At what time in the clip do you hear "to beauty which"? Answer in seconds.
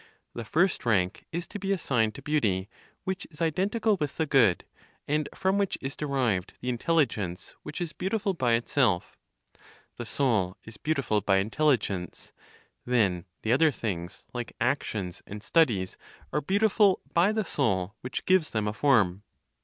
2.15-3.27